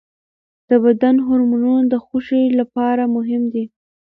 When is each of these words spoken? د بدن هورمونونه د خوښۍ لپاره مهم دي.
د 0.69 0.71
بدن 0.83 1.15
هورمونونه 1.25 1.83
د 1.93 1.95
خوښۍ 2.05 2.45
لپاره 2.59 3.03
مهم 3.15 3.43
دي. 3.53 3.65